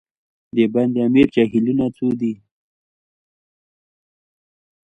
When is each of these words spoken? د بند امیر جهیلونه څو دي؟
د 0.55 0.57
بند 0.73 0.93
امیر 1.05 1.27
جهیلونه 1.35 1.85
څو 1.97 2.07
دي؟ 2.19 2.33